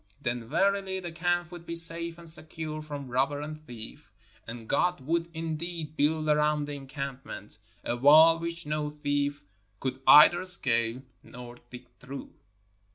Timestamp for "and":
2.17-2.27, 3.39-3.63, 4.47-4.67